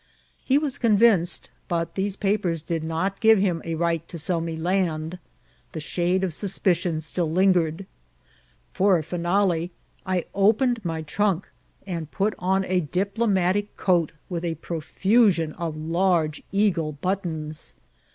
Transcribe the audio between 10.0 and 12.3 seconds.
I opened my tnmk, and